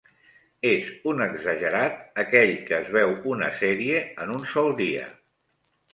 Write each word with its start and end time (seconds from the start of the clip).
És 0.69 0.87
un 1.11 1.19
exagerat 1.25 2.21
aquell 2.23 2.53
que 2.71 2.79
es 2.79 2.89
veu 2.97 3.13
una 3.35 3.53
sèrie 3.61 4.01
en 4.25 4.37
un 4.39 4.45
sol 4.55 4.75
dia. 4.85 5.05